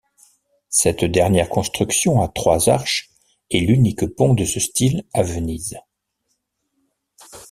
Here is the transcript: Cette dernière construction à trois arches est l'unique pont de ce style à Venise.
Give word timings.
Cette 0.69 1.05
dernière 1.05 1.47
construction 1.47 2.23
à 2.23 2.27
trois 2.27 2.69
arches 2.69 3.11
est 3.51 3.59
l'unique 3.59 4.03
pont 4.15 4.33
de 4.33 4.45
ce 4.45 4.59
style 4.59 5.03
à 5.13 5.21
Venise. 5.21 5.77